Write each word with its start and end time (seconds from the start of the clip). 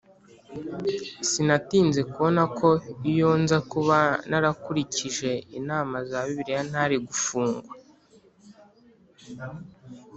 Sinatinze 1.29 2.01
kubona 2.11 2.43
ko 2.59 2.69
iyo 3.11 3.29
nza 3.41 3.59
kuba 3.71 3.97
narakurikije 4.29 5.31
inama 5.59 5.95
za 6.09 6.19
bibiliya 6.27 6.61
ntari 6.69 6.95
gufungwa 7.07 7.73